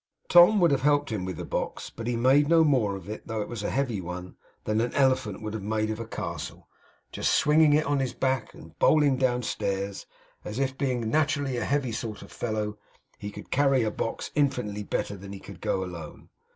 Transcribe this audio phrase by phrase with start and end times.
[0.29, 3.27] Tom would have helped him with the box, but he made no more of it,
[3.27, 6.67] though it was a heavy one, than an elephant would have made of a castle;
[7.11, 10.07] just swinging it on his back and bowling downstairs
[10.43, 12.79] as if, being naturally a heavy sort of fellow,
[13.19, 16.29] he could carry a box infinitely better than he could go alone.